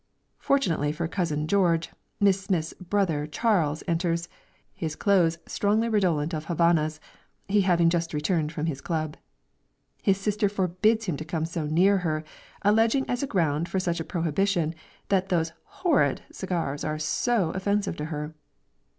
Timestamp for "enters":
3.87-4.29